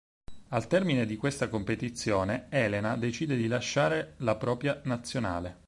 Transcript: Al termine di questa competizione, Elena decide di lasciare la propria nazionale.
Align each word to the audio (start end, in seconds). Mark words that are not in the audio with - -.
Al 0.47 0.65
termine 0.65 1.05
di 1.05 1.15
questa 1.15 1.47
competizione, 1.47 2.47
Elena 2.49 2.97
decide 2.97 3.35
di 3.35 3.45
lasciare 3.45 4.15
la 4.21 4.35
propria 4.35 4.81
nazionale. 4.85 5.59